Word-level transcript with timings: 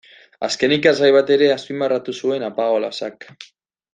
Azken 0.45 0.71
ikasgai 0.77 1.09
bat 1.17 1.29
ere 1.35 1.51
azpimarratu 1.57 2.17
zuen 2.25 2.47
Apaolazak. 2.51 3.31